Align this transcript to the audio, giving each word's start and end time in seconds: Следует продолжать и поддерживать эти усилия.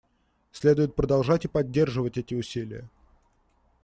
Следует 0.51 0.95
продолжать 0.95 1.45
и 1.45 1.47
поддерживать 1.47 2.17
эти 2.17 2.33
усилия. 2.33 2.89